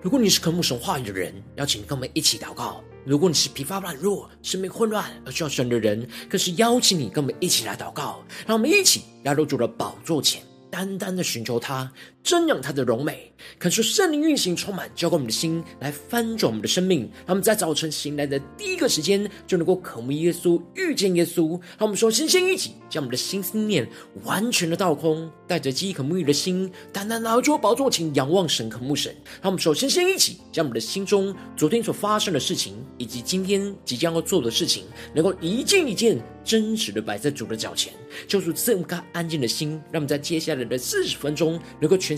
[0.00, 8.24] 如果你是渴慕神话语的人，邀请跟我们一起祷告；如果你是疲乏软弱、生命混乱而需要神的人，更是邀请你跟我们一起来祷告。
[8.46, 10.40] 让我们一起来到主的宝座前。
[10.70, 11.92] 单单的寻求他，
[12.28, 17.10] 瞻仰他的荣美，恳求圣灵运行充满，浇灌我们的心，来翻转我们的生命。
[17.24, 21.52] 让我们在早晨醒来的第一个时间，就能够渴慕耶稣，遇见耶稣。
[21.78, 23.88] 让我们说，先先一起将我们的心思念
[24.24, 29.10] 完全的倒空，带着饥渴沐浴的心，单单拿出宝座前仰望神，渴慕神。
[29.40, 34.84] 让我们首先先一起将我们的心中昨天所发生的事情，以及今天即将要做的事情，
[35.14, 37.90] 能够一件一件真实的摆在主的脚前，
[38.26, 39.80] 就是这么个安静的心。
[39.90, 42.17] 让我们在接下来的四十分钟，能够全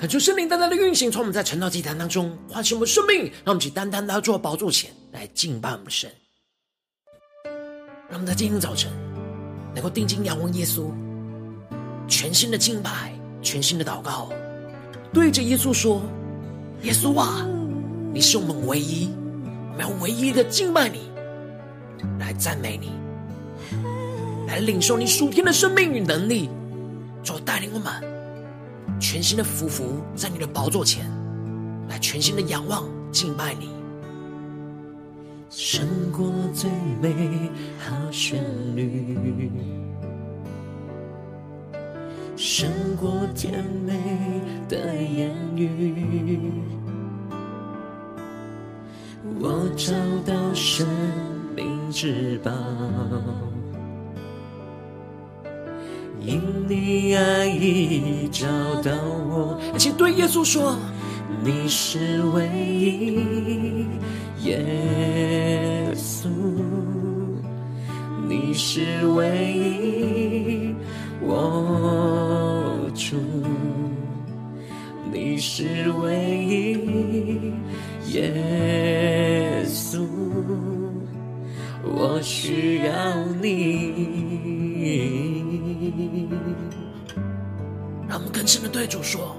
[0.00, 6.10] 恳求圣灵单单的运行，从我们在晨祷祭坛当中唤醒我们生命，让我们去单单的做宝座前来敬拜我们的神。
[8.08, 8.90] 让我们在今天早晨
[9.74, 10.90] 能够定睛仰望耶稣，
[12.08, 13.12] 全新的敬拜，
[13.42, 14.30] 全新的祷告，
[15.12, 16.00] 对着耶稣说
[16.80, 17.46] ：“耶稣啊，
[18.14, 19.10] 你是我们唯一，
[19.72, 21.10] 我们要唯一的敬拜你，
[22.18, 22.90] 来赞美你，
[24.48, 26.48] 来领受你属天的生命与能力，
[27.22, 27.92] 就带领我们。”
[29.12, 31.04] 全新的俯伏在你的宝座前，
[31.88, 33.70] 来全新的仰望敬拜你，
[35.50, 36.70] 胜过最
[37.02, 37.50] 美
[37.80, 38.40] 好旋
[38.76, 39.50] 律，
[42.36, 42.70] 胜
[43.00, 43.98] 过甜美
[44.68, 46.52] 的言语，
[49.40, 49.92] 我找
[50.24, 50.86] 到生
[51.56, 52.52] 命之宝。
[57.14, 58.46] 爱已找
[58.82, 58.90] 到
[59.28, 60.76] 我，而且对耶稣说
[61.44, 63.86] ：“你是唯一，
[64.44, 66.28] 耶稣，
[68.28, 70.74] 你是唯一，
[71.22, 73.16] 我主，
[75.12, 76.14] 你是唯
[76.46, 80.06] 一，耶稣，
[81.84, 82.92] 我需要
[83.40, 85.29] 你。”
[88.40, 89.36] 更深的对主说：“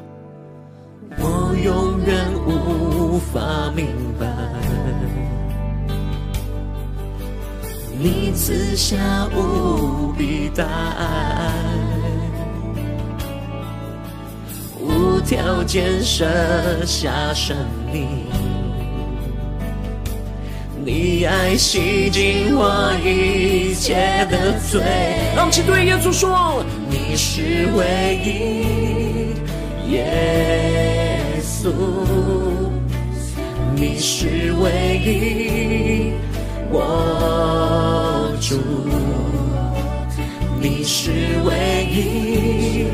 [1.18, 3.88] 我永远无法明
[4.20, 4.28] 白，
[7.98, 10.64] 你赐下无比大
[11.00, 11.52] 爱，
[14.80, 16.28] 无条件舍
[16.86, 17.58] 下生
[17.92, 18.08] 命。”
[20.86, 24.82] 你爱洗净我一切的罪，
[25.36, 26.64] 让我们对耶稣说：
[27.12, 29.36] 你是唯一，
[29.92, 31.70] 耶稣，
[33.76, 36.14] 你是唯一，
[36.72, 38.56] 我主，
[40.62, 41.12] 你是
[41.44, 42.86] 唯一，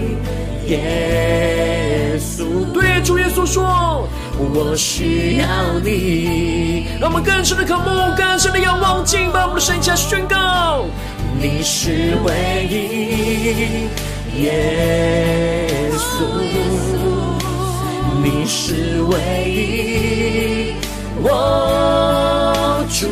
[0.72, 2.66] 耶稣。
[2.74, 4.10] 对主耶稣说。
[4.40, 10.86] 我需要你，让我们更深的渴慕，更深的仰望，敬拜我们的神，向宣告：
[11.40, 12.34] 你是唯
[12.68, 13.88] 一，
[14.42, 16.26] 耶稣，
[18.24, 19.18] 你是唯
[19.48, 20.74] 一，
[21.22, 23.08] 我主，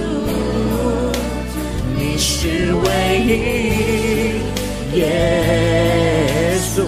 [1.96, 2.88] 你是唯
[3.20, 5.04] 一，耶
[6.76, 6.82] 稣。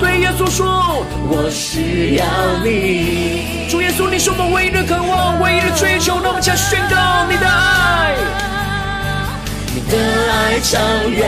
[0.00, 2.24] 对耶稣说：“我需要
[2.64, 6.18] 你。”主耶稣，你是我们唯一的渴望，唯一的追求。
[6.22, 8.51] 那我们将宣告你的爱，你
[9.92, 9.98] 的
[10.32, 11.20] 爱超越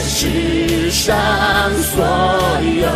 [0.00, 1.16] 世上
[1.82, 2.06] 所
[2.62, 2.86] 有，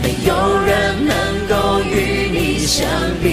[0.00, 0.30] 没有
[0.64, 1.12] 人能
[1.48, 2.86] 够与你相
[3.20, 3.26] 比。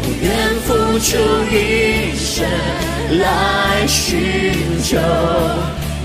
[0.00, 0.26] 我愿
[0.64, 1.06] 付出
[1.54, 1.54] 一
[2.16, 2.48] 生
[3.18, 4.96] 来寻求。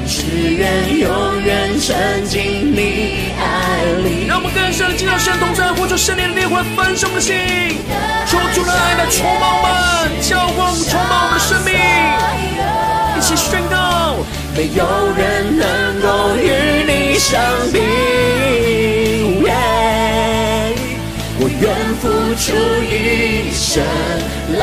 [0.04, 0.26] 只
[0.56, 4.28] 愿永远沉浸你爱里。
[4.28, 7.34] 让我们更深的进入神同在，呼求圣灵的烈火焚烧的心，
[8.28, 9.51] 求主的爱来充满
[17.22, 17.40] 与你相
[17.72, 17.80] 比。
[19.46, 20.74] Yeah,
[21.40, 21.64] 我愿
[22.00, 22.04] 付
[22.36, 22.46] 出
[22.84, 23.84] 一生
[24.58, 24.60] 来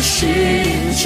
[0.00, 0.12] 寻
[0.96, 1.02] 求。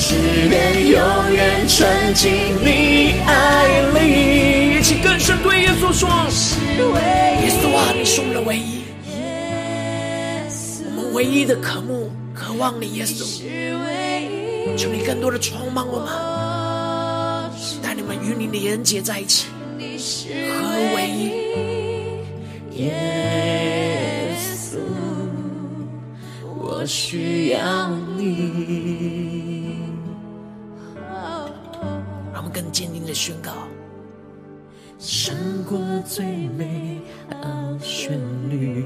[0.00, 0.14] 只
[0.48, 0.96] 愿永
[1.34, 8.84] 远沉浸你爱里，一起更深对耶稣说：耶稣啊，你是我们的唯一，
[10.96, 13.24] 我们唯一的渴慕、渴望你，耶稣。
[14.76, 16.08] 求你更多的充满我们，
[17.82, 19.46] 带你们与你连结在一起，
[19.98, 21.20] 合为一。
[22.80, 24.78] 耶稣，
[26.44, 29.80] 我需要你。
[32.32, 33.50] 让我们更坚定的宣告，
[34.98, 37.00] 胜过最美
[37.42, 38.16] 好旋
[38.48, 38.84] 律，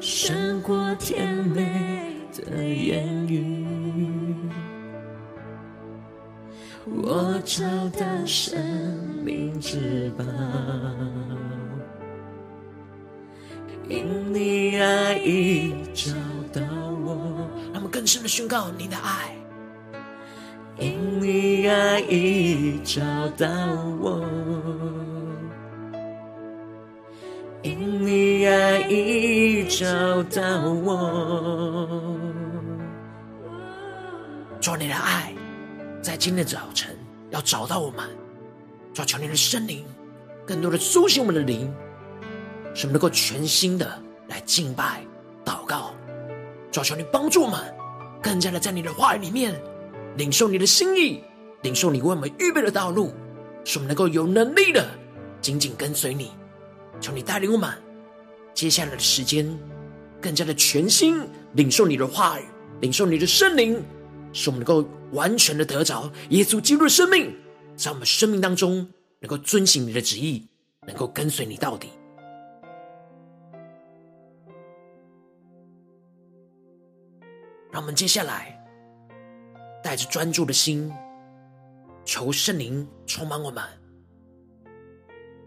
[0.00, 3.64] 胜过甜美的言语。
[6.86, 7.62] 我找
[7.98, 8.58] 到生
[9.22, 10.24] 命之宝，
[13.88, 16.12] 因你爱已找
[16.52, 16.62] 到
[17.04, 17.48] 我。
[17.72, 19.36] 让我们更深的宣告你的爱。
[20.78, 23.02] 因你爱已找
[23.36, 23.46] 到
[24.00, 24.24] 我，
[27.62, 29.86] 因你爱已找
[30.22, 32.18] 到我。
[34.58, 35.34] 主你的爱，
[36.02, 36.96] 在今天早晨
[37.30, 38.08] 要找到我们，
[38.94, 39.84] 主求你的圣灵
[40.46, 41.70] 更多的苏醒我们的灵，
[42.74, 45.04] 使我们能够全心的来敬拜、
[45.44, 45.94] 祷告。
[46.72, 47.60] 主求你帮助我们，
[48.22, 49.54] 更加的在你的话语里面。
[50.16, 51.22] 领受你的心意，
[51.62, 53.12] 领受你为我们预备的道路，
[53.64, 54.84] 使我们能够有能力的
[55.40, 56.32] 紧紧跟随你。
[57.00, 57.70] 求你带领我们
[58.52, 59.56] 接下来的时间，
[60.20, 61.22] 更加的全心
[61.52, 62.44] 领受你的话语，
[62.80, 63.80] 领受你的圣灵，
[64.32, 67.36] 使我们能够完全的得着耶稣基督的生命，
[67.76, 68.88] 在我们生命当中
[69.20, 70.46] 能够遵行你的旨意，
[70.86, 71.88] 能够跟随你到底。
[77.70, 78.56] 让我们接下来。
[79.82, 80.92] 带着专注的心，
[82.04, 83.64] 求圣灵充满我们。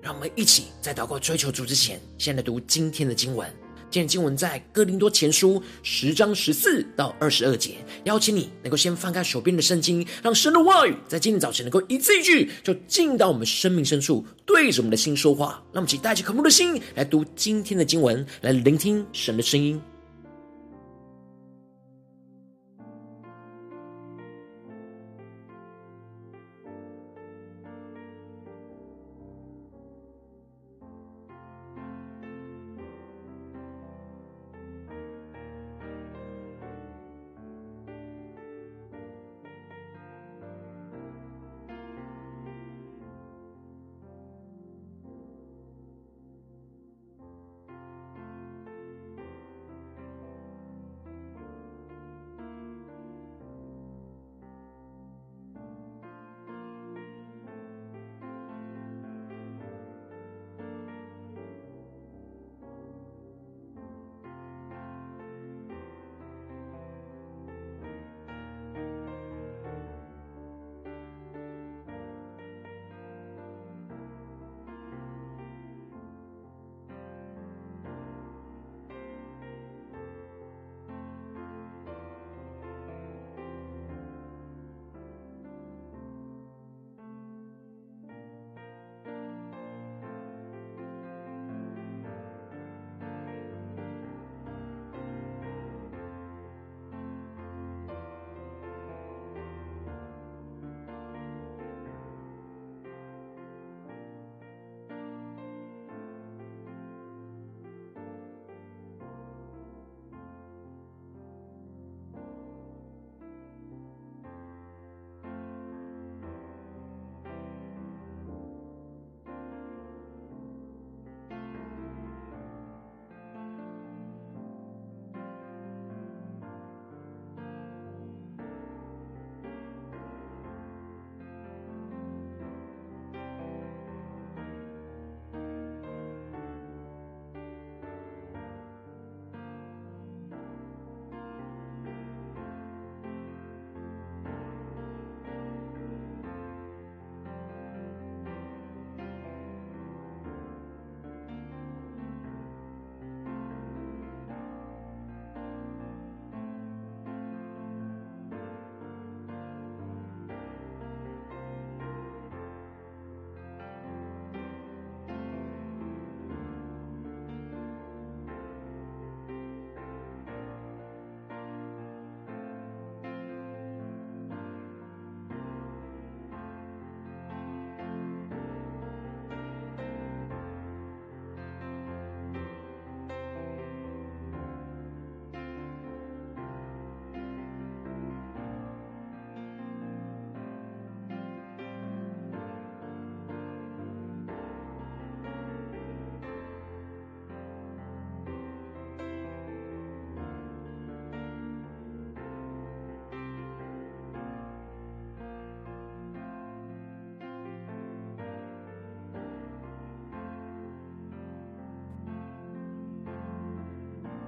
[0.02, 3.48] 让我们一起在祷告追求主之前，先来读今天的经文。
[3.94, 7.76] 今天经文在哥林多前书十章十四到二十二节。
[8.06, 15.64] 邀请你能够先翻开手边的圣经，让神的话语在今天早晨能够一字一句，就进到我们生命深处，对着我们的心说话。
[15.72, 19.80] 让我们一起带着渴慕的心来读今天的经文，来聆听神的声音。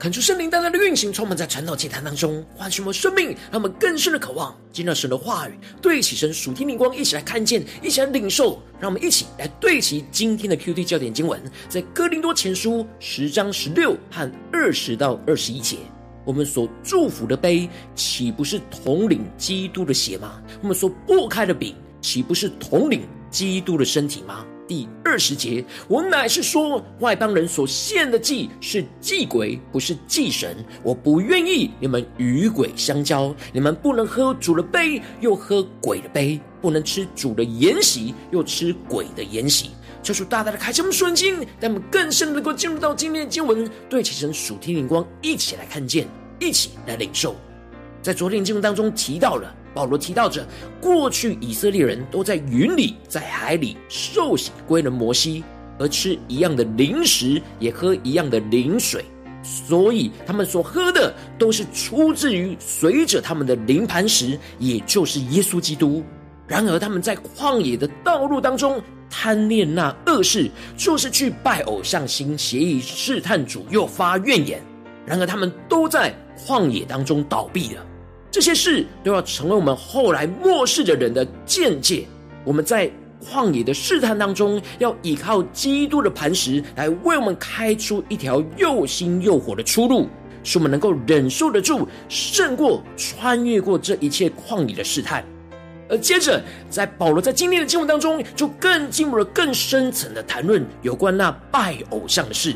[0.05, 8.61] 恳求圣灵大大的运行，充满在传道祭坛当中，唤醒我们生命，让我们更深的渴望见到神的话语，对齐神属天灵光，一起来看见，一起来领受。
[8.79, 15.77] 让我们一起来对齐今天的 QT 焦点经文，在哥林多前书十章十六和二十到二十一节。
[16.23, 20.39] 我们所祝福的杯，岂不是统领基督的血吗？
[20.61, 24.45] 我们所擘开的饼，岂不是统领基督的身体吗？
[24.67, 30.57] 第二十节，我乃是说，外邦人所献的祭是祭鬼，不是祭神。
[30.83, 33.33] 我不愿意你们与鬼相交。
[33.53, 39.71] 你们不能喝主的杯，又喝鬼的杯；不能吃主的筵席，又吃鬼的筵席。
[40.01, 46.07] 求主大大的开启我们顺心，让我们更深能够进入到今天的经文，对齐神属天灵光，一起来看见，
[46.39, 47.35] 一起来领受。
[48.01, 49.55] 在昨天的经文当中提到了。
[49.75, 50.47] 保罗提到着，
[50.81, 55.43] 过去以色列人都在云里、在海里受洗归了摩西，
[55.77, 59.03] 而吃一样的灵食，也喝一样的灵水，
[59.43, 66.01] 所以他们所喝的都是出自于随着他们的灵磐石，也就是耶稣基督。
[66.47, 74.61] 然而他们在旷野的道路当中贪恋那恶事，就是去拜偶像，行邪淫，试探主，又发怨言。
[75.05, 77.85] 然而他们都在旷野当中倒闭了。
[78.35, 82.05] 这些事都要成为我们后来末世的人的见解。
[82.43, 82.91] 我们在
[83.23, 90.09] 旷野的试探当中，要依靠基督的磐石来为我们开出一条又新又活的出路，
[90.43, 95.23] 使我们能够忍受得住，胜过穿越过这一切旷野的试探。
[95.87, 102.53] 而接着，在保罗在今天的经文当中，就更进入了更深层的谈论有关那拜偶像的事。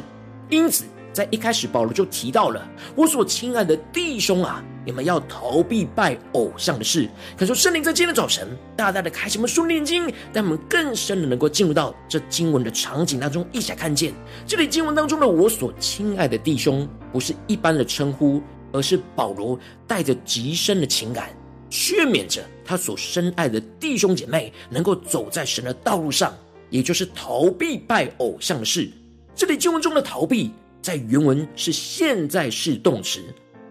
[0.49, 0.83] 因此，
[1.19, 7.07] 在一开始，保罗就提到了：“我所亲爱的弟兄啊。”你们要逃避拜偶像的事。
[7.37, 8.47] 可是圣灵在今天的早晨，
[8.77, 14.13] 大大的开启我们属灵眼睛，让我们更深的能够进入到这经文的场景当中，一起来看见
[14.47, 21.29] 这里经文当中的“我所亲爱的弟兄”，不是一般的称呼，而是保罗带着极深的情感，
[21.69, 26.33] 劝勉着他所深爱的弟兄姐妹，能够走在神的道路上，
[26.69, 28.89] 也就是逃避拜偶像的事。
[29.35, 33.21] 这里经文中的“逃避”在原文是现在式动词，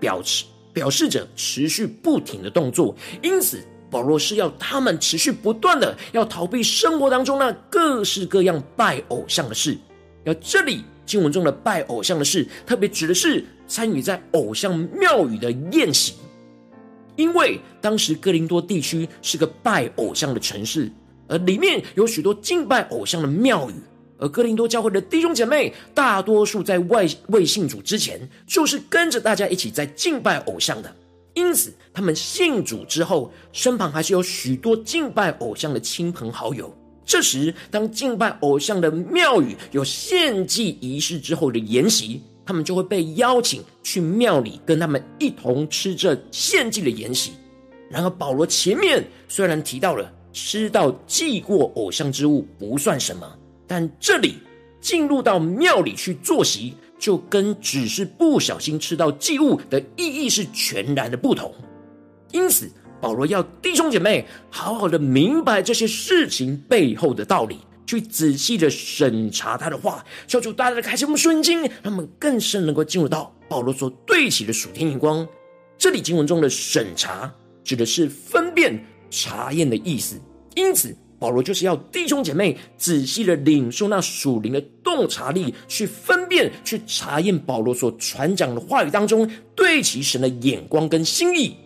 [0.01, 0.45] 表示。
[0.71, 3.59] 表示着持续不停的动作，因此
[3.91, 9.77] 保罗是要他们持续不断的要逃避生活当中那各式各样拜偶像的事。
[10.25, 16.15] 而这里经文中的拜偶像的事，特别指的是参与在偶像庙宇的宴席，
[17.17, 20.93] 因为当时哥林多地区是个拜偶像的城市，
[21.27, 23.75] 而里面有许多敬拜偶像的庙宇。
[24.19, 30.95] 而哥林多教会的弟兄姐妹，大多数在外未信主之前，就是跟着大家一起在敬拜偶像的。
[31.35, 36.75] 因此，他们信主之后，身旁还是有许多敬拜偶像的亲朋好友。
[37.05, 47.33] 这时，当敬拜偶像的庙宇有献祭仪式之后的筵席，他们就会被邀请去庙里跟他们一同吃这献祭的筵席。
[47.89, 53.38] 然而，保罗前面虽然提到了吃到祭过偶像之物不算什么。
[53.69, 54.39] 但这里
[54.81, 61.55] 进入到庙里去坐席，就跟只是不小心吃到祭物的意义是全然的不同。
[62.33, 62.71] 因此，
[63.01, 75.29] 保罗要弟兄姐妹好好的明白这些事情背后的道理，去仔细的审查他的话，求主大大的开启我们顺经，让我们更深能够进入到保罗所对齐的属天眼光。
[75.77, 77.33] 这里经文中的审查，
[77.63, 80.17] 指的是分辨、查验的意思。
[80.55, 80.97] 因此。
[81.19, 91.57] 保罗就是要弟兄姐妹仔细的领受那属灵的洞察力，去分辨、去查验保罗所传讲的话语当中对齐神的眼光跟心意。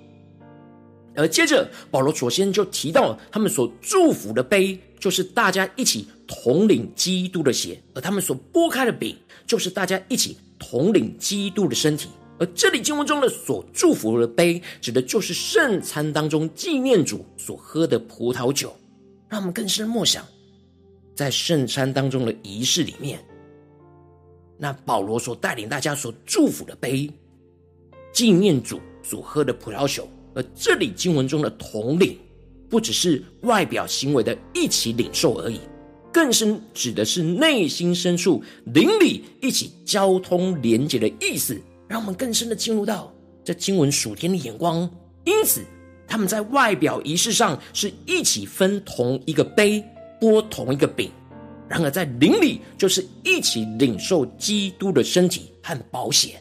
[1.15, 9.15] 而接着，保罗首先就提到他们所祝福的杯，就是大家一起统领基督的血；而他们所拨开的饼，
[9.47, 12.09] 就是大家一起统领基督的身体。
[12.39, 18.75] 而这里经文中的所祝福的杯，指的就是圣餐当中纪念主所喝的葡萄酒。
[19.33, 20.23] 让我们更深默想，
[21.15, 23.19] 在圣餐当中的仪式里面，
[24.59, 27.11] 那保罗所带领大家所祝福的杯，
[28.13, 30.07] 纪念主所喝的葡萄酒。
[30.35, 32.19] 而这里经文中的统领，
[32.69, 35.61] 不只是外表行为的一起领受而已，
[36.13, 41.59] 更是指的是内心深处灵里一起交通连结的意思。
[41.89, 43.11] 让我们更深的进入到
[43.43, 44.87] 这经文属天的眼光。
[45.25, 45.65] 因此。
[46.13, 49.83] 他们在外表仪式上是一起分同一个杯，
[50.21, 51.09] 擘同一个饼；
[51.67, 56.39] 然而在灵里，就是一起领受基督的身体和宝血，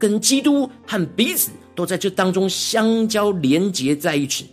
[0.00, 4.46] 跟基督和彼此都在这当中相交连结在一起，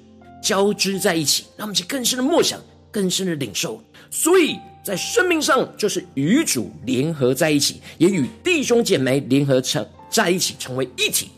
[0.44, 1.46] 交织在一起。
[1.58, 2.62] 让我们去更深的默想，
[2.92, 3.82] 更深的领受。
[4.12, 11.30] 所以在生命上，就是与主联合在一起，也与弟兄姐妹联合成在一起，成为一体。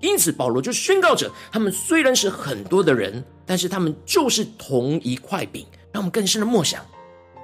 [0.00, 5.66] 因此，保罗就宣告着：他们虽然是很多的人，但是他们就是同一块饼。
[5.92, 6.84] 让我们更深的默想，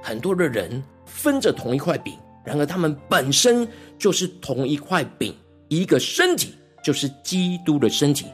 [0.03, 3.67] 很多的人分着同一块饼，然而他们本身
[3.99, 5.35] 就是同一块饼，
[5.69, 8.27] 一个身体，就是基督的身体。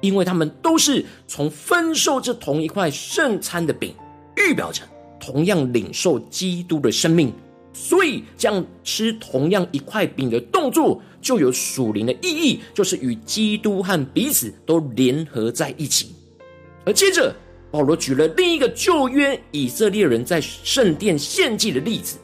[0.00, 3.94] 因为他们都是从分受这同一块圣餐的饼，
[4.36, 4.82] 预表着
[5.20, 7.32] 同样领受基督的生命，
[7.80, 16.12] 所以这样吃同样一块饼的动作，就有属灵的意义，就是与基督和彼此都联合在一起。
[16.84, 17.32] 而接着，
[17.70, 22.18] 保罗举了另一个旧约以色列人在圣殿献祭的例子，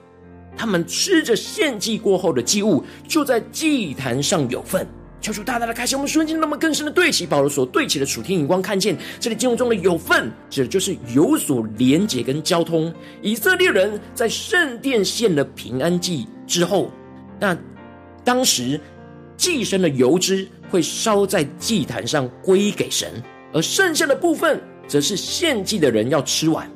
[0.57, 4.85] 他们吃着献祭过后的祭物，就在祭坛上有份。
[5.25, 12.93] 求主大大的开启我们瞬间，那么更深的对齐保罗所对齐的属天眼光，看见这里经文中的有份，指的就是有所连结跟交通。
[13.23, 16.93] 以色列人在圣殿献了平安祭之后，
[17.41, 17.57] 那
[18.23, 18.79] 当时
[19.35, 23.11] 祭牲的油脂会烧在祭坛上归给神，
[23.55, 26.71] 而剩下的部分则是献祭的人要吃完。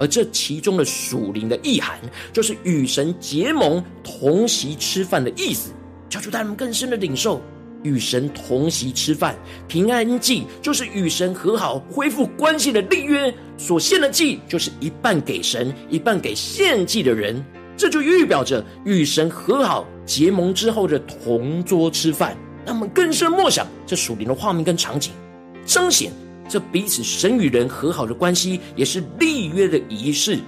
[0.00, 2.00] 而这其中的属灵的意涵，
[2.32, 5.70] 就是与神结盟、同席吃饭的意思。
[6.10, 7.40] 求主带我们更深的领受。
[7.82, 9.36] 与神同席吃饭，
[9.68, 13.32] 平安祭就是与神和好、恢复关系的立约。
[13.56, 17.44] 所献的祭就是一半给神，一半给献祭的人。
[17.76, 22.36] 这就预表着与神和好、结盟之后的同桌吃饭。
[22.64, 25.12] 让我们更深默想这属灵的画面跟场景，
[25.64, 26.12] 彰显
[26.48, 30.38] 这彼此神与人和好的关系，也是立约的仪式。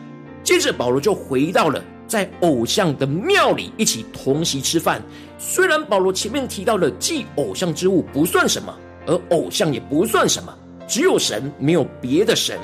[0.42, 1.82] 接着保罗就回到了。
[2.06, 5.02] 在偶像的庙里一起同席吃饭，
[5.46, 8.74] 虽然保罗前面提到了祭偶像之物不算什么，
[9.06, 10.50] 而偶像也不算什么，
[10.88, 12.58] 只有神，没有别的神。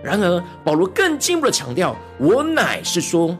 [0.00, 3.36] 然而保罗更进一步的强调：我乃是说，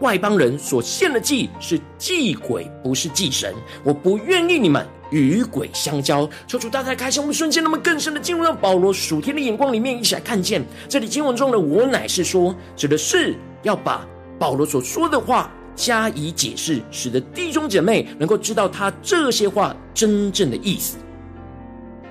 [0.00, 3.54] 外邦人所献的祭是祭鬼，不是祭神。
[3.82, 6.28] 我不愿意你们与鬼相交。
[6.46, 14.06] 求主大大开启我们瞬间，那么更深的进入到保罗属天的眼光里面，一起来看见这里经文中的“我乃是说”，指的是要把。
[14.38, 20.98] 保罗所说的话加以解释，使得弟兄姐妹能够知道他这些话真正的意思。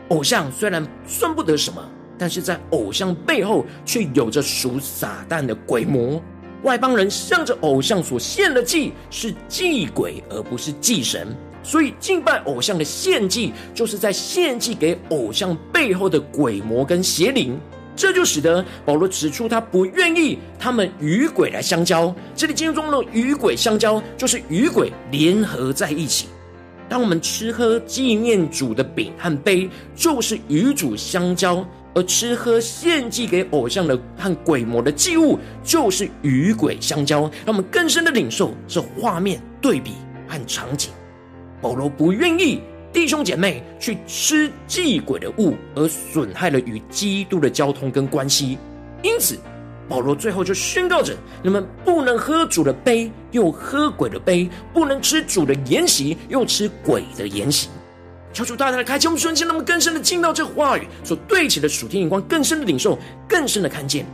[0.09, 1.81] 偶像虽然算不得什么，
[2.17, 6.21] 但是在偶像背后却有着属撒旦的鬼魔。
[6.63, 17.59] 外邦人向着偶像所献的祭是祭鬼，而不是祭神，所以敬拜偶像的献祭，就是在献祭给偶像背后的鬼魔跟邪灵。
[18.01, 22.11] 这就使得保罗指出，他不愿意他们与鬼来相交。
[22.35, 26.27] 这里经文中的“与鬼相交”，就是与鬼联合在一起。
[26.89, 37.29] 当我们吃喝纪念主的饼和杯，就是与主相交；而吃喝献祭给偶像的和鬼魔的祭物，就是与鬼相交。
[37.45, 39.91] 让我们更深的领受这画面对比
[40.27, 40.89] 和场景。
[41.61, 42.61] 保罗不愿意。
[42.93, 48.57] 弟兄姐妹去吃祭鬼的物，而损害了与基督的交通跟关系。
[49.01, 49.37] 因此，
[49.87, 57.69] 保罗最后就宣告着：你们不能喝主的杯，又喝鬼的杯；不能吃主的筵席，又吃鬼的筵席。
[58.33, 64.05] 求主大大的开启我们瞬间，那么更深的进到这话语所对齐的属天眼光，更深的领受，更深的看见。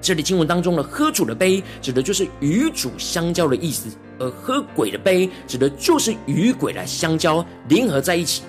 [0.00, 3.88] 这里经文当中的喝主的杯，指的就是与主相交的意思。
[4.18, 8.42] 而喝鬼的杯，指的就是与鬼来相交，联合在一起。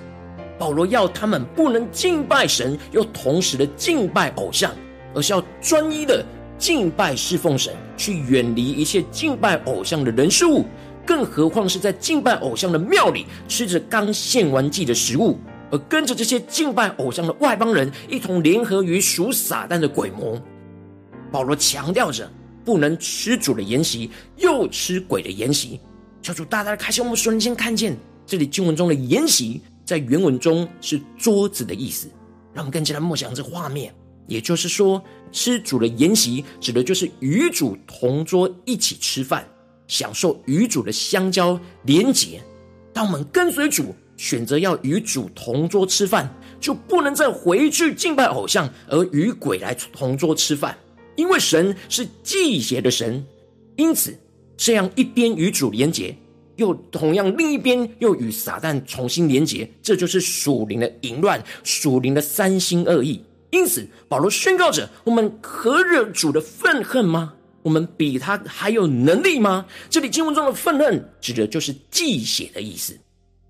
[0.58, 4.72] 保罗要他们不能敬拜神，又同时的敬拜偶像，
[5.14, 6.26] 而是要专一的
[6.58, 10.66] 敬拜侍奉神，去远离一切敬拜偶像的人事物。
[11.06, 15.38] 更何况是在敬拜偶像的庙里，吃着刚献完祭的食物，
[15.72, 20.40] 而跟着这些敬拜偶像的外邦人一同联合于属撒旦的鬼魔。
[21.32, 22.30] 保罗强调着。
[22.66, 25.80] 不能吃主的筵席，又吃鬼的筵席。
[26.22, 32.08] 求主大大的开心我们瞬间看见，这里经文中的筵席在原文中是桌子的意思。
[32.54, 33.92] 让我们更加的默想这画面，
[34.28, 39.48] 也就是说，吃主的筵席指的就是与主同桌一起吃饭，
[39.88, 42.40] 享受与主的相交连结。
[42.94, 50.78] 当我们跟随主，选择要与主同桌吃饭，就不能再回去敬拜偶像，而与鬼来同桌吃饭。
[51.20, 53.22] 因为神是忌邪的神，
[53.76, 54.18] 因此
[54.56, 56.16] 这样一边与主连结，
[56.56, 63.22] 又同样另一边又与撒旦重新连结，这就是属灵的淫乱，属灵的三心二意。
[63.52, 67.34] 因此，保罗宣告着：我们可惹主的愤恨吗？
[67.64, 69.66] 我们比他还有能力吗？
[69.90, 72.98] 这里经文中的愤恨，指的就是忌血的意思。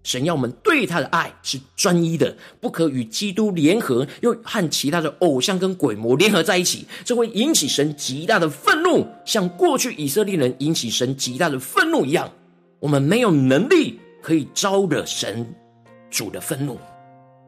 [0.04, 12.32] 神要我们对他的爱是专一的，不可与基督联合，又和其他的偶像跟鬼魔联合在一起，这会引起神极大的愤怒，像过去以色列人引起神极大的愤怒一样。
[12.80, 15.46] 我们没有能力可以招惹神
[16.10, 16.78] 主的愤怒。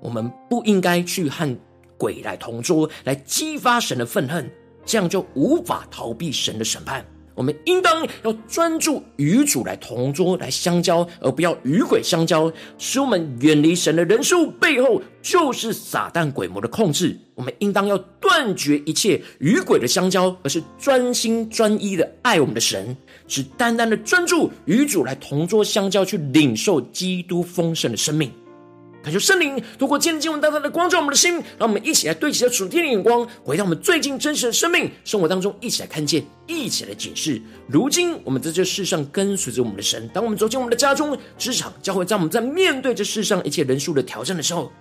[0.01, 1.57] 我们不应该去和
[1.97, 4.51] 鬼来同桌，来激发神的愤恨，
[4.85, 7.05] 这样就无法逃避神的审判。
[7.33, 17.17] 我们应当要专注与主来同桌，来相交，而不要与鬼相交，使我们远离神的人事物背后，就是撒旦鬼魔的控制。
[17.35, 22.95] 我们应当要断绝一切与鬼的相交，而是专心专一的爱我们的神，
[23.27, 28.31] 只单单的专注与主来同桌相交，去领受基督丰盛的生命。
[29.03, 37.41] 感谢圣灵透过今天经文大大的光照我们的心，让我们一起来对齐着属天的眼光，回到我们最近真实的生命生活当中，一起来看见，一起来解释。
[37.67, 44.71] 如今我们在这世上跟随着我们的神，当我们走进我们的家中、职场、教会，在我们在面对这世上一切人数的挑战的时候，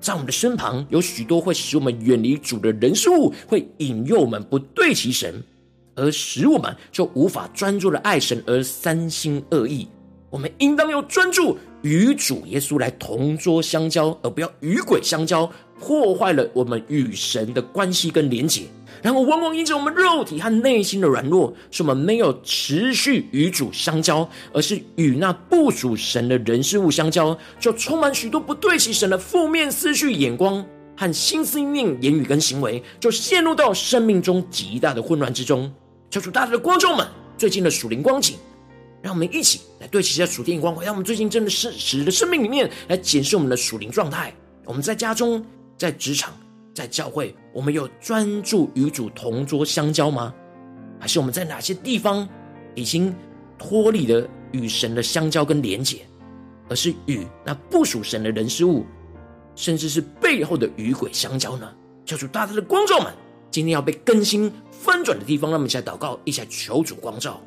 [0.00, 5.40] 在我们的身旁有许多会使我们远离主的人事物，会引诱我们不对齐神，
[5.94, 9.86] 而使我们就无法专注的爱神，而三心二意。
[10.34, 18.62] 我们应当要专注与主耶稣来同桌相交，而不要与鬼相交，破坏了我们与神的关系跟连结。
[19.00, 30.66] 然后往往因着我们肉体和内心的软弱，使我们没有持续与主相交，而是与那不属神的人事物相交，就充满许多不对齐神的负面思绪、眼光
[30.96, 35.72] 和心思意念、言语跟行为，就陷入到生命中极大的混乱之中。
[36.10, 37.06] 求主大大的观众们，
[37.38, 38.36] 最近的属灵光景。
[39.04, 44.34] 让我们一起来对齐一下属天眼光，回到我们最近真的是实的生命里面来检视我们的属灵状态。
[44.64, 45.44] 我们在家中、
[45.76, 46.32] 在职场、
[46.72, 50.34] 在教会，我们有专注与主同桌相交吗？
[50.98, 52.26] 还是我们在哪些地方
[52.74, 53.14] 已经
[53.58, 55.98] 脱离了与神的相交跟连结，
[56.70, 58.86] 而是与那不属神的人事物，
[59.54, 61.70] 甚至是背后的与鬼相交呢？
[62.06, 63.12] 求主大大的光照们，
[63.50, 67.38] 今天要被更新翻转的地方，让我们一起来祷告，一起来求主光照。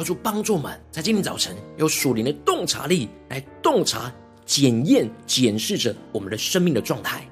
[0.00, 4.12] 求主帮助我们，在今天早晨有属灵的洞察力，来洞察、
[4.46, 7.22] 检验、检视着我们的生命的状态。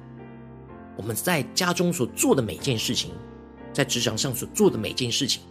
[0.95, 3.11] 我们在家中所做的每件事情，
[3.73, 5.41] 在职场上所做的每件事情，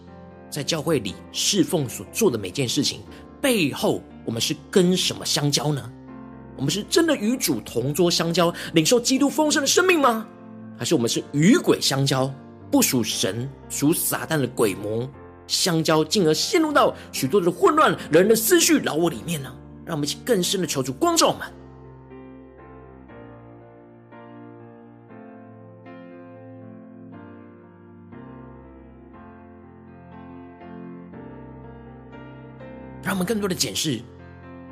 [0.48, 3.00] 在教会里侍奉所做的每件事情，
[3.40, 5.90] 背后我们是跟什么相交呢？
[6.56, 10.26] 我们是真的与主同桌相交，领受基督丰盛的生命吗？
[10.78, 12.32] 还是我们是与鬼相交，
[12.70, 15.08] 不属神、属撒旦的鬼魔？
[15.48, 19.52] 相交，进而陷入到许多的混乱人的思绪、老我里面呢？
[19.84, 21.40] 让我们一起更深的求主光照我们，
[33.02, 33.98] 让我们更多的检视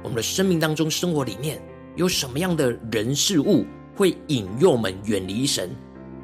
[0.02, 1.58] 我们的生命当中、生活里面
[1.94, 5.74] 有什么样的人事物会引诱我们远离神，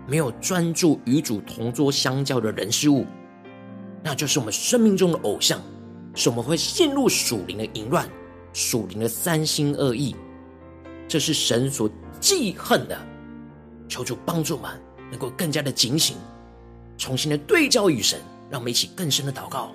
[0.06, 3.06] 没有专注与主同桌相交的人事物。
[4.02, 5.60] 那就是我们生命中的偶像，
[6.14, 8.08] 是我们会陷入属灵的淫乱、
[8.52, 10.14] 属灵的三心二意。
[11.06, 12.98] 这是神所记恨的。
[13.88, 14.70] 求主帮助我们，
[15.10, 16.16] 能够更加的警醒，
[16.96, 18.18] 重新的对焦与神，
[18.50, 19.70] 让我们一起更深的祷告。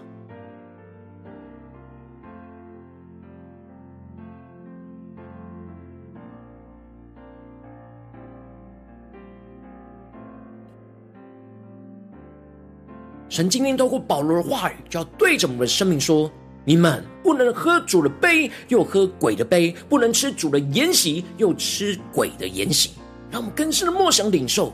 [13.37, 16.27] 神今天透过保罗的话语，就要对着我们的生命说：
[16.65, 22.93] 你们不能喝主的杯，又喝鬼的杯；不能吃主的筵席，又吃鬼的筵席。
[23.29, 24.73] 让我们更深的默想领受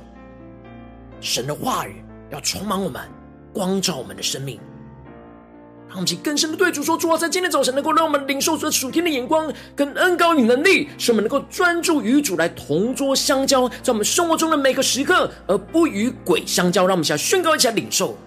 [1.20, 3.02] 神的话语，要充满我们，
[3.52, 4.58] 光照我们的生命。
[5.90, 16.88] 让我们去更深的对主说：主啊，在今天早晨能够让我们领受这属天的眼光跟恩膏与能力，使我们能够专注与主来同桌相交，在我们生活中的每个时刻，而不与鬼相交。
[16.88, 18.18] 让我们想宣告一下领受。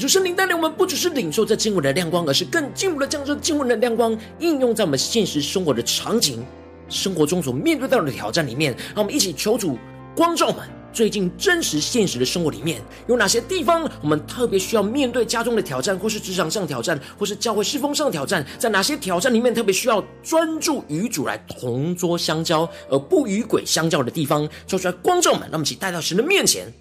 [0.00, 6.42] 求圣灵带领我们，不只是领受这经文的亮光，而是更进一步的将这经文的亮光应用在我们现实生活的场景、
[6.88, 8.74] 生活中所面对到的挑战里面。
[8.94, 9.76] 让我们一起求主
[10.16, 18.42] 光照们，最近真实现实的生活里面有哪些地方，我们特别需要面对家中的挑战，或是职场上挑战，或是教会侍奉上的挑战？
[18.58, 26.72] 在哪些挑战里面特别需要专注与主来同桌相交，而不与鬼相交的地方，说出来光照们，让我们一起带到神的面前。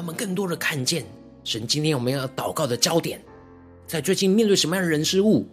[0.00, 1.04] 让我们更多的看见
[1.44, 3.22] 神，今天我们要祷告的焦点，
[3.86, 5.46] 在最近面对什么样的人事物，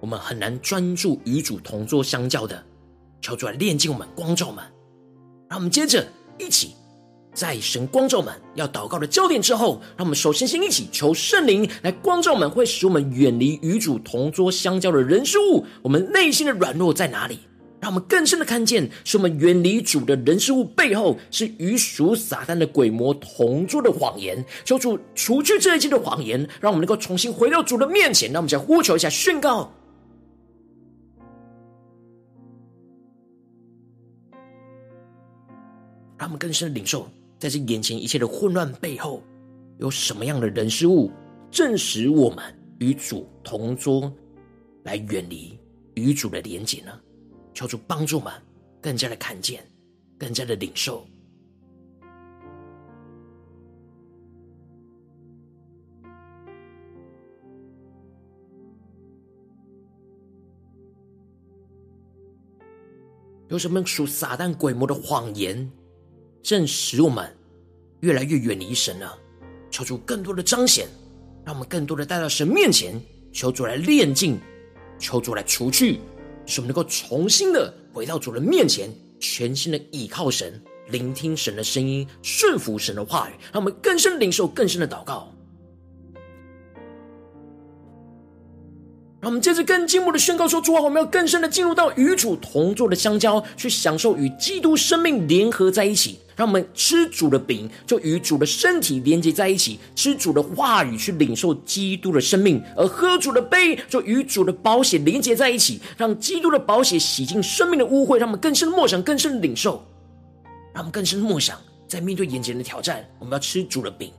[0.00, 2.60] 我们很难专注与主同坐相交的，
[3.20, 4.64] 求主来炼净我们、光照我们。
[5.48, 6.04] 让我们接着
[6.36, 6.74] 一起，
[7.32, 17.38] 在神光照我们要祷告的焦点之后，让我们首先先一起求圣灵来光照我们，会使我们远离与主同桌相交的人事物，我们内心的软弱在哪里？
[17.82, 24.44] 让我们更深的看见，是我们远离主的人事物背后，是与属撒旦的鬼魔同桌的谎言。
[24.64, 28.30] 求主除去这一切的谎言，让我们能够重新回到主的面前。
[28.30, 29.72] 让我们再呼求一下，宣告，
[36.16, 39.24] 让我们更深的领受，在这眼前一切的混乱背后，
[39.78, 41.10] 有什么样的人事物，
[41.50, 42.44] 正使我们
[42.78, 44.12] 与主同桌，
[44.84, 45.58] 来远离
[45.94, 46.92] 与主的连结呢？
[47.54, 48.32] 求主帮助我们，
[48.80, 49.64] 更加的看见，
[50.18, 51.06] 更加的领受。
[63.48, 65.70] 有什么属撒旦鬼魔的谎言，
[66.42, 67.30] 正使我们
[68.00, 69.06] 越来越远离神呢？
[69.70, 70.88] 求主更多的彰显，
[71.44, 72.98] 让我们更多的带到神面前，
[73.30, 74.40] 求主来炼净，
[74.98, 76.00] 求主来除去。
[76.46, 85.32] 使我们能够重新的回到主人面前，全新的倚靠神，聆听神的声音，顺服神的话语，让我们更深的领受，更深的祷告。
[89.22, 96.18] 让我们接着更进一步的宣告说：主啊，我们要更深的进入到与主同坐的相交，去享受与基督生命联合在一起。
[96.34, 108.16] 让我们吃主的饼，就与主的身体连接在一起；吃主的话语，去领受基督的生命；而喝主的杯，就与主的宝血连接在一起，让基督的宝血洗净生命的污秽。
[108.16, 109.80] 让我们更深的默想，更深的领受；
[110.74, 111.56] 让我们更深的默想，
[111.86, 114.10] 在面对眼前的挑战，我们要吃主的饼，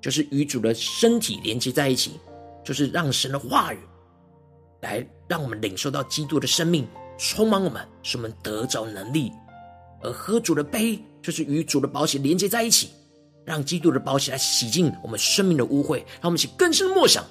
[0.00, 2.12] 就是与主的身体连接在一起，
[2.64, 3.78] 就是让神的话语
[4.82, 9.32] 来让我们领受到基督的生命充满我们，使我们得着能力；
[10.02, 11.02] 而喝主的杯。
[11.22, 12.90] 就是与主的宝血连接在一起，
[13.44, 17.24] 让基督的宝血来洗净我们生命的污秽，让我们一起更深默想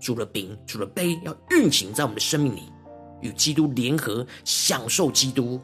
[0.00, 2.62] 主的饼、主的杯要运行在我们的生命里，
[3.20, 5.60] 与基督联合，享受基督。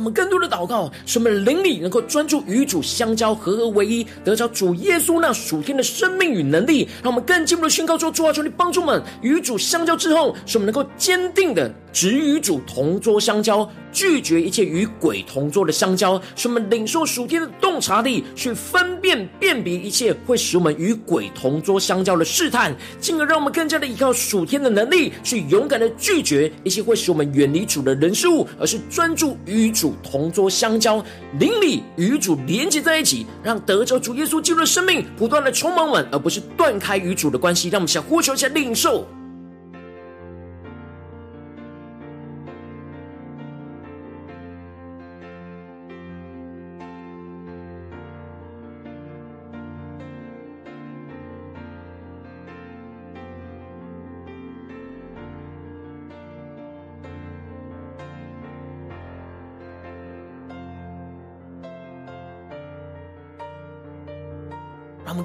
[0.00, 6.88] 我们更多的祷告，使我们灵里能够专注与主相交，合而为一，得着主耶稣那属天的生命与能力。
[7.02, 13.70] 让我们更进一步的宣告说：主啊，求你帮助我们与主相交之后，使我们能够坚定的只与主同桌相交。
[13.92, 31.04] 拒绝一切与鬼同桌的相交，使我们领受属天的洞察力，去分辨辨别一切会使我们与鬼同桌相交的试探，进而让我们更加的依靠属天的能力，去勇敢的拒绝一些会使我们远离主的人事物，而是专注与主同桌相交，
[31.38, 37.68] 灵里与主连接在一起，让得着主耶稣基督的生命不断的充满我们，而不是断开与主的关系。
[37.68, 39.06] 让我们想呼求一下领受。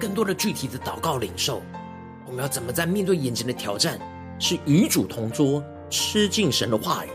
[0.06, 1.64] 更多的具体的祷告领受。
[2.28, 4.00] 我们要怎么在面对眼前的挑战，
[4.38, 7.10] 是与主同桌，吃尽神的话语，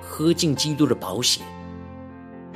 [0.00, 1.40] 喝尽基督的宝血，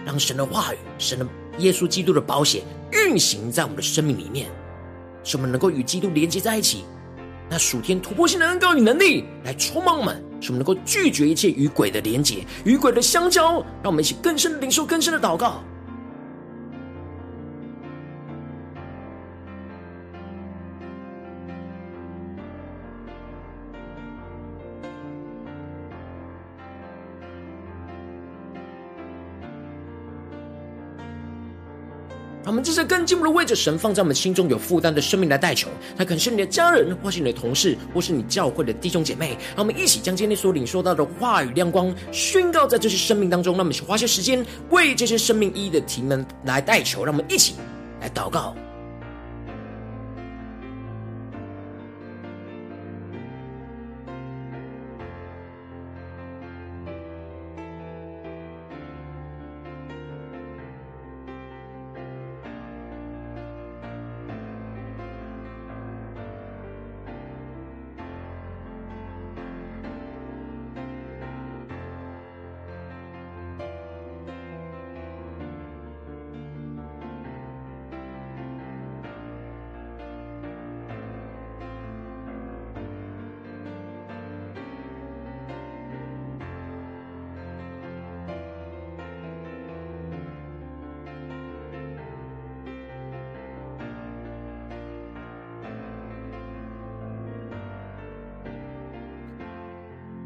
[0.07, 1.26] 让神的话语、神的
[1.59, 4.48] 耶稣基督的宝血运行在我们的生命里面，
[5.24, 6.85] 使我们能够与基督连接在一起。
[7.50, 15.64] 那属天突破性的恩膏与能力来充满我们，使我们能够拒绝一切与鬼的连接、与鬼的相交，让我们一起更深的领受更深的祷告。
[32.62, 39.37] 们这是更进一步的为着神放在我们心中有负担的生命来代求，他可能是你的家人，或是你的同事，或是你教会的弟兄姐妹。
[39.57, 43.55] 让我们一起将今天所领受到的话语亮光宣告在这些生命当中。
[43.55, 47.05] 让我们去花些时间为这些生命意义的提问来代求。
[47.05, 47.57] 让我们一起
[48.01, 48.55] 来祷告。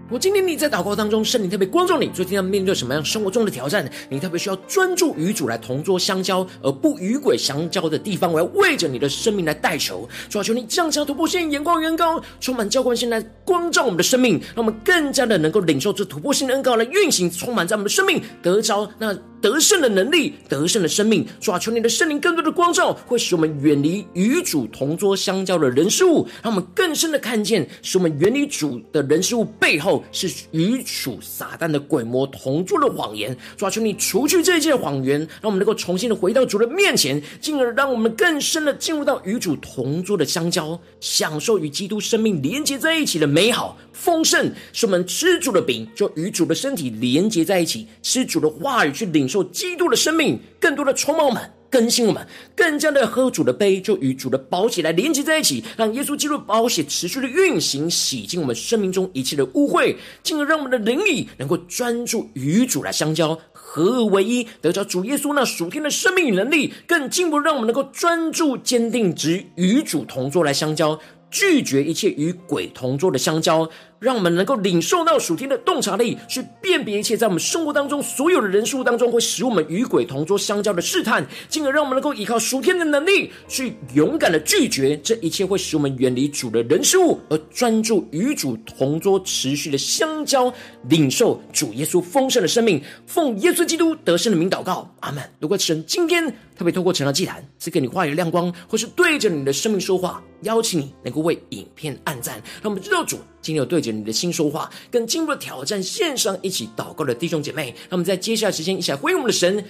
[0.08, 3.90] 我今天你在祷告当中，圣灵特别光照你，最近要面对什么样生活中的挑战？
[4.08, 10.08] 你特别需要专注与主来同桌相交，而不与鬼相交的地方，我要为着你的生命来代求。
[10.28, 21.24] 主啊，求你降下突破线眼光远高，充满浇灌性来光照我们的生命，让我们更加的能够领受这突破性的恩膏来运行，充满在我们的生命，得着那得胜的能力，得胜的生命。
[21.40, 30.02] 主啊，求你的圣灵更多的光照，会使我们远离与主同桌相交的人事物，让我们更深的看见，使我们远离主的人事物背后。
[30.10, 44.50] 是与主撒旦的鬼魔同桌的谎言，主啊，求你除去这一切谎言，让我们能够重新的回到主的面前，进而让我们更深的进入到与主同桌的相交，享受与基督生命连接在一起的美好丰盛。
[44.72, 51.42] 是我们吃主的饼，就与主的身体连接在一起，吃主的话语去领受基督的生命，更多的充满我们。
[51.68, 70.98] 更新我们，更加的喝主的杯，就与主的宝血来连接在一起，让耶稣基督的宝血持续的运行，洗净我们生命中一切的污秽，进而让我们的灵里能够专注与主来相交，合而为一，得着主耶稣那属天的生命与能力，更进一步让我们能够专注坚定，只与主同桌来相交，
[71.36, 73.68] 拒绝一切与鬼同桌的相交。
[73.98, 90.52] 让我们能够领受到属天的洞察力，去辨别一切在我们生活当中所有的人事物当中会使我们与鬼同桌相交的试探，进而让我们能够依靠属天的能力，去勇敢的拒绝这一切会使我们远离主的人事物，而专注与主同桌持续的相交，
[90.90, 92.82] 领受主耶稣丰盛的生命。
[93.06, 95.24] 奉耶稣基督得胜的名祷告，阿门。
[95.40, 107.74] 如果神今天特别透过晨祷祭坛赐给你话语亮光，或是对着你的生命说话，邀请你能够为影片按赞，让我们知道主今天有对着你的心说话，更进一步的挑战线上一起祷告的弟兄姐妹。
[107.90, 109.62] 那么在接下来时间，一起来回应我们的神，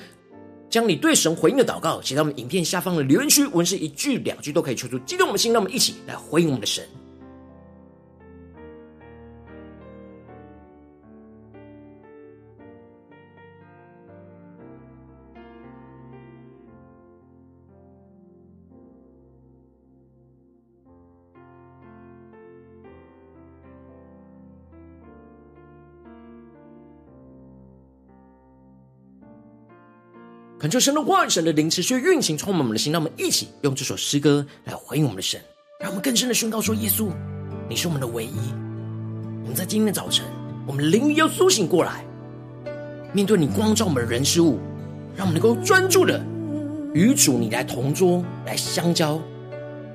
[0.70, 5.53] 将你对神回应的祷告写到我们影片下方的留言区，文字一句两句都可以求出激动我们的心。
[5.53, 6.84] 让我们一起来回应我们的神。
[30.67, 32.93] 恳求神的万、神的灵持续运行，充满我们的心。
[32.93, 35.41] 让我们一起用这首诗歌来回应我们的神，
[35.79, 37.09] 让我们更深的宣告说：耶稣，
[37.69, 38.37] 你是我们的唯一。
[39.45, 40.27] 我们在今天的早晨，
[40.67, 42.05] 我们灵要苏醒过来，
[43.12, 44.59] 面对你光照我们的人事物，
[45.14, 46.21] 让我们能够专注的
[46.93, 49.23] 与主你来同桌来相交，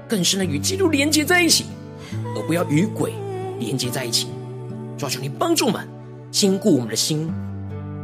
[0.07, 1.65] 更深的与基督连接在一起，
[2.33, 3.11] 而不要与鬼
[3.59, 4.29] 连接在一起。
[4.97, 5.85] 求求你帮助我们，
[6.31, 7.29] 坚固我们的心，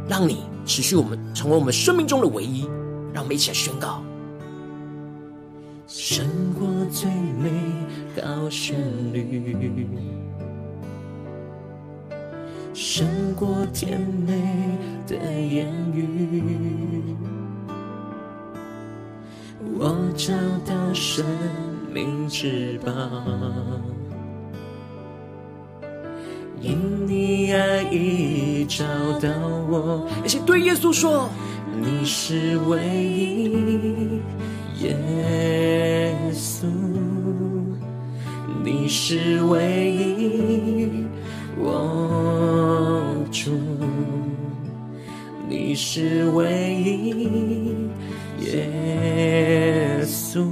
[0.08, 0.38] 让你。
[0.66, 2.68] 持续我们成为我们生命中的唯一，
[3.10, 4.02] 让我们一起来宣告。
[5.86, 7.50] 胜过最美
[8.20, 8.78] 好旋
[9.14, 9.88] 律，
[12.74, 17.16] 胜过甜美的言语，
[19.78, 20.34] 我找
[20.66, 21.24] 到生
[21.90, 22.92] 命之宝，
[26.60, 26.97] 因
[27.52, 28.84] 爱已找
[29.20, 29.28] 到
[29.68, 30.06] 我。
[30.24, 31.28] 一起对耶稣说：
[31.80, 34.20] 你是唯一，
[34.82, 36.66] 耶稣，
[38.64, 41.04] 你是唯一，
[41.58, 43.52] 我主，
[45.48, 47.88] 你是唯一。
[48.40, 50.44] 耶稣，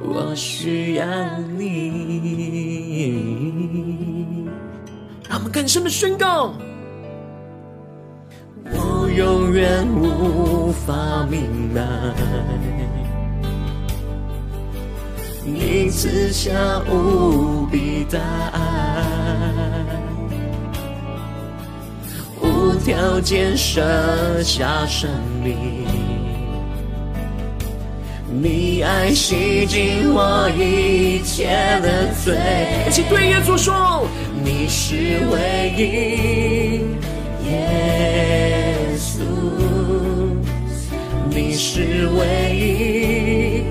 [0.00, 1.06] 我需要
[1.58, 2.65] 你。
[5.46, 6.52] 让我们更深的宣告：
[8.72, 11.82] 我永远无法明白，
[15.44, 16.50] 你赐下
[16.90, 18.18] 无比大
[18.52, 19.04] 爱，
[22.42, 25.08] 无条件舍下生
[25.44, 25.86] 命。
[28.28, 31.46] 你爱洗净我一切
[31.80, 32.36] 的罪，
[32.88, 34.05] 一起对耶稣说：
[34.46, 34.94] 你是
[35.32, 35.80] 唯一，
[37.50, 39.18] 耶稣，
[41.28, 43.64] 你是唯一，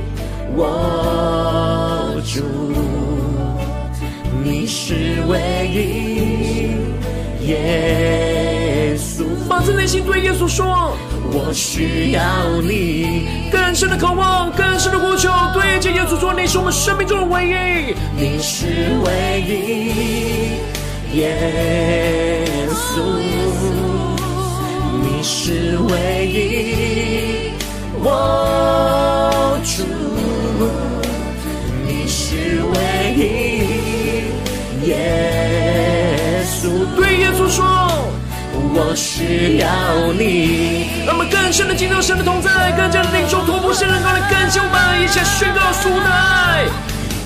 [0.53, 2.43] 我主，
[4.43, 4.93] 你是
[5.29, 5.39] 唯
[5.71, 9.23] 一，耶稣。
[9.47, 10.91] 发自内心对耶稣说。
[11.37, 12.21] 我需要
[12.61, 18.65] 你，更深的渴望，更深的呼求，对着耶稣说：“你是我们生命中的唯一，你是
[19.03, 19.51] 唯一，
[21.15, 22.99] 耶稣，
[25.01, 27.53] 你是唯一，
[28.03, 29.83] 我主，
[31.87, 32.75] 你是唯
[33.15, 33.21] 一，
[34.89, 34.91] 耶
[36.45, 37.63] 稣。”对耶稣说。
[38.77, 39.67] 我需要
[40.19, 46.65] 你，让我们更深的进入神的同在，更加的领受突破性能够来更新我们一切宣告出来。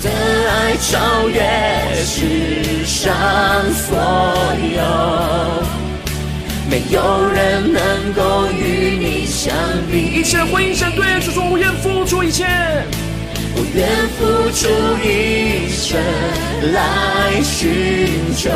[0.02, 1.42] 的爱超越
[2.04, 3.12] 世上
[3.72, 3.98] 所
[4.74, 4.80] 有，
[6.70, 9.54] 没有人能够与你相
[9.90, 9.98] 比。
[9.98, 12.46] 一切回应神，对主说：我愿付出一切，
[13.54, 13.86] 我愿
[14.16, 14.68] 付出
[15.04, 16.00] 一生
[16.72, 18.50] 来寻求。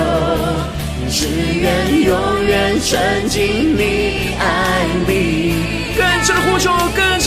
[1.11, 1.29] 只
[1.61, 5.55] 愿永远沉浸你爱里，
[5.95, 7.21] 更深的呼求，更，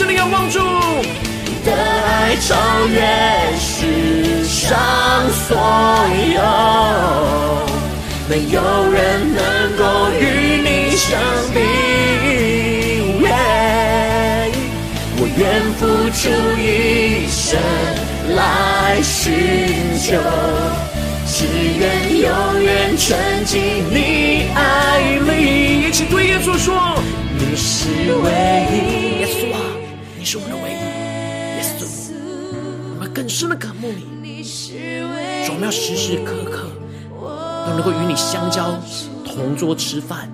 [2.40, 2.54] 超
[2.86, 3.00] 越
[3.58, 4.78] 世上
[5.46, 5.56] 所
[6.34, 6.40] 有，
[8.28, 8.56] 没有
[8.90, 8.96] 人
[9.34, 9.42] 能
[9.76, 9.82] 够
[10.18, 10.22] 与
[10.62, 10.96] 你。
[10.96, 11.18] 相
[11.52, 11.56] 比。
[15.20, 15.40] 我愿
[15.74, 15.80] 付
[16.10, 16.20] 出
[16.60, 17.58] 一生
[18.34, 18.38] 来
[19.02, 19.16] 寻
[20.00, 20.06] 求。
[21.26, 21.44] 只
[21.78, 21.82] 愿
[22.20, 22.26] 永
[22.62, 23.96] 远沉浸你。
[24.54, 24.56] 爱
[25.26, 26.72] 里，一起对耶稣说：
[27.38, 27.54] 你。
[27.56, 27.88] 是
[28.24, 28.26] 唯
[28.72, 28.74] 一，
[29.20, 29.56] 耶稣啊，
[30.18, 30.24] 你。
[30.24, 30.74] 是我们的唯一，
[33.28, 36.70] 更深的渴慕你，主，我们要时时刻刻
[37.66, 38.72] 都能够与你相交，
[39.22, 40.30] 同桌吃饭，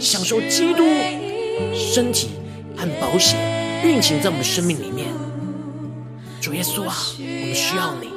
[0.00, 0.82] 享受基督
[1.72, 2.30] 身体
[2.76, 3.36] 和宝血
[3.84, 5.06] 运行在我们的生命里面。
[6.40, 8.08] 主耶稣啊，我们需要你。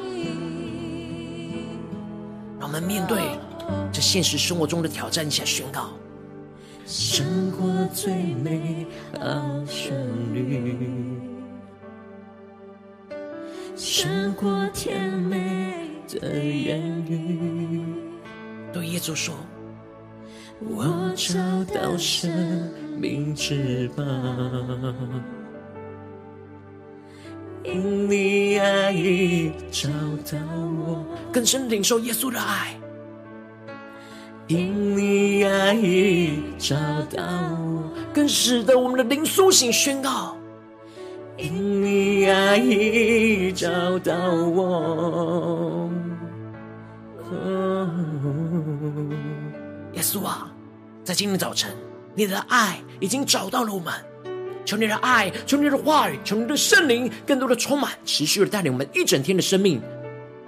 [2.60, 3.22] 让我们面对
[3.94, 5.92] 这现实生活中的挑战，一起来宣告：
[6.88, 9.94] 胜过最美好旋
[10.34, 11.35] 律，
[13.76, 17.84] 胜过甜美的言语。
[18.72, 19.36] 对耶稣说
[20.60, 21.36] ：“我找
[21.74, 22.32] 到生
[23.00, 24.04] 命之宝。”
[27.64, 30.38] 因你爱已找到
[30.88, 32.80] 我，更深领受耶稣的爱。
[34.48, 36.76] 因你爱已找
[37.12, 40.38] 到我，更使得我们的灵苏醒宣告。
[41.38, 41.75] 因
[42.30, 43.70] 爱已找
[44.00, 45.90] 到我，
[49.94, 50.52] 耶稣啊，
[51.04, 51.76] 在今天早晨，
[52.14, 53.94] 你的爱已经找到了我们。
[54.66, 59.80] 求你的爱，求你的话语，求你的圣灵，更多的充满，持续的带领我们一整天的生命，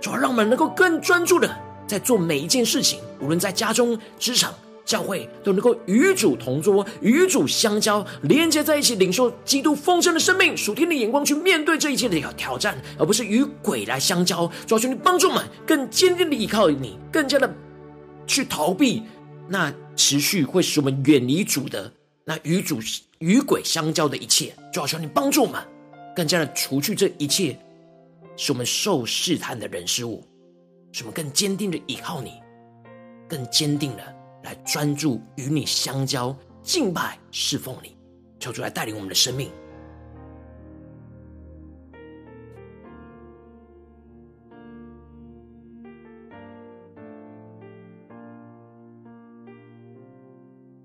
[0.02, 1.48] 主要让我们能够更专注的
[1.86, 4.52] 在做每一件事情，无论在家中、职场、
[4.88, 14.50] 教会，都能够与主同桌，与主相交，连接在一起，领受基督丰盛的生命，属天的眼光去面对这一切的挑战，而不是与鬼来相交。
[14.66, 17.54] 主要求你帮助我们更坚定的依靠你，更加的
[18.26, 19.04] 去逃避
[19.50, 21.92] 那持续会使我们远离主的
[22.24, 22.80] 那与主。
[23.20, 25.60] 与鬼相交的一切，就好像你帮助我们，
[26.16, 27.58] 更加的除去这一切，
[28.36, 30.24] 使我们受试探的人事物，
[30.92, 32.34] 使我们更坚定的依靠你，
[33.28, 34.04] 更坚定的
[34.48, 36.34] 来专注与你相交、
[36.64, 37.98] 敬拜、侍奉你，
[38.40, 39.52] 求主来带领我们的生命。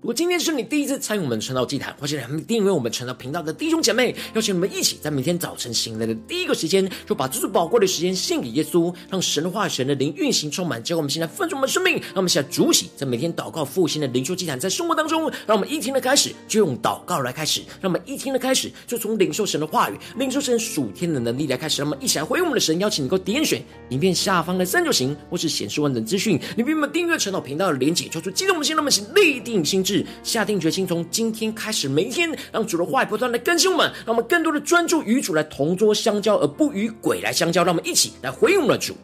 [0.03, 30.87] 如果今天是你第一次参与我们晨祷祭坛，或是你还没订阅我们晨祷频道的弟兄姐妹，邀请你们一起在每天早晨醒来的第一个时间，就把这最宝贵的时间献给耶稣，让神的话、神的灵运行充满，结果我们现在分盛我们的生命，让我们现在主喜，在每天祷告复兴的灵修祭坛，在生活当中，让我们一天的开始就用祷告来开始，让我们一天的开始就从领受神的话语、领受神属天的能力来开始，让我们一起来回应我们的神，邀请你够点选影片下方的三角形，或是显示完整资讯，你并没有订阅晨祷频道的连结，求出激动的心，让我们一起立定心志，下定决心。
[30.87, 37.63] 从今天开始，每一天让主的话不断的更新我们，让我们更多的专注与主来同桌相交，而不与鬼来相交。
[37.63, 38.95] 让我们一起来回应我们的主。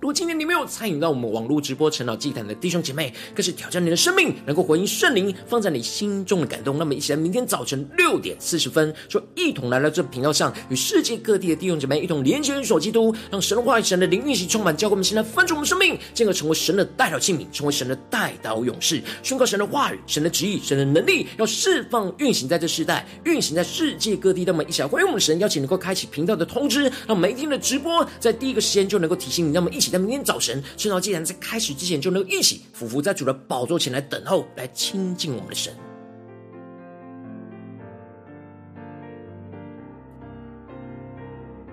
[0.00, 6.78] 如果今天你没有参与到我们网络直播晨祷祭坛的弟兄姐妹，更是挑战你的生命，能够回应圣灵放在你心中的感动。
[6.78, 24.46] 那么，一起来，明天早晨六点四十分，就一同来到这频道上，与世界各地的弟兄姐妹一同连接、与所基督，让神的话语、神的灵运行充满，教会我们现在翻转我们生命，进而成为神的代祷器皿，成为神的代祷勇士，宣告神的话语、神的旨意、神的能力，要释放运行在这世代，运行在世界各地。
[24.46, 29.52] 那么，一起来回应我们神，邀请能够开启频道的通知，让每一天的直播在第一个时间就能够提醒你。
[29.52, 29.89] 那么，一起。
[29.90, 35.74] 在明天早晨，圣道既然在开始之前，就能一起俯伏在主的宝座前来等候，来亲近我们的神。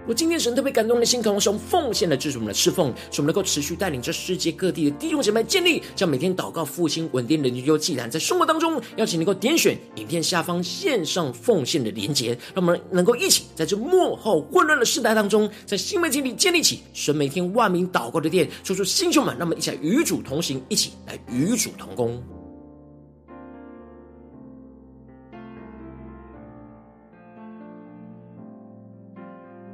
[0.07, 22.23] 我今天神特别感动的心，渴望用奉献来支持我们的侍奉，使我们能够持续带领着世界各地的弟兄姐妹建立，将每天祷告复兴稳定的灵修祭坛，在生活当中，邀请能够点选影片下方线上奉献的连结，让我们能够一起在这末后混乱的时代当中，在新媒体里建立起神每天万名祷告的殿，说出弟兄们，让我们一起来与主同行，一起来与主同工。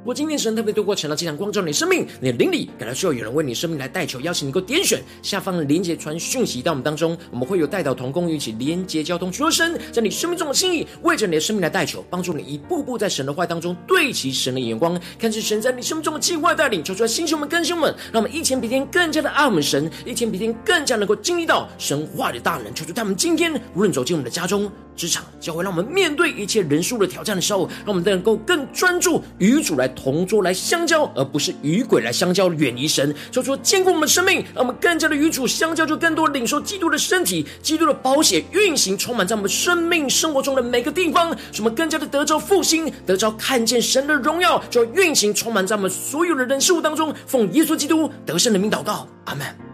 [0.06, 24.70] 我今天神特别透过晨祷祭坛光照你的生命，你的灵里感到需要有人为你生命来代求，邀请你能够点选下方的连结传讯息到我们当中，我们会有代祷同工一起连结交通，求神在你生命中的心意，为着你的生命来代求，帮助你一步步在神的话当中对齐神的眼光，看见神在你生命中的计划带领，求出来弟兄们、更新们，让我们一天比一天更加的爱我们神，一天比一天更加能够经历到神话的大能，求出他们今天无论走进我们的家中。
[24.96, 33.14] 职场教会，让我们面对一切人数的挑战的时候，让我们都能够更专注与主来同桌来相交，而不是与鬼来相交，远离神。
[33.30, 47.14] 就说坚固我们的生命，让我们更加的与主相交，就更多领受基督的身体、基督的宝血运行，充满在我们生命生活中的每个地方，使我们更加的得着复兴，得着看见神的荣耀，就运行充满在我们所有的人事物当中。
[47.26, 49.73] 奉耶稣基督得胜的名祷告，阿门。